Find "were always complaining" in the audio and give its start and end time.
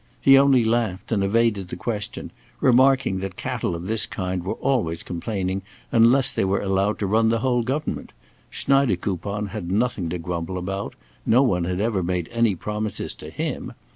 4.43-5.61